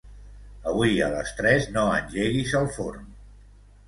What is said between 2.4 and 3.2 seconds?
el forn.